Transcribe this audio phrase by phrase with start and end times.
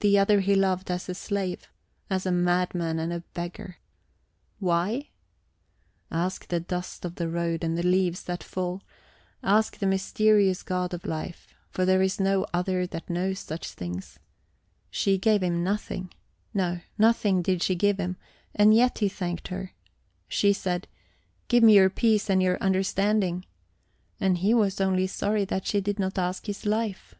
[0.00, 1.70] The other he loved as a slave,
[2.10, 3.78] as a madman and a beggar.
[4.58, 5.08] Why?
[6.10, 8.82] Ask the dust of the road and the leaves that fall,
[9.42, 14.18] ask the mysterious God of life, for there is no other that knows such things.
[14.90, 16.12] She gave him nothing
[16.52, 18.18] no, nothing did she give him
[18.54, 19.72] and yet he thanked her.
[20.28, 20.88] She said,
[21.48, 23.46] "Give me your peace and your understanding!"
[24.20, 27.14] and he was only sorry that she did not ask his life.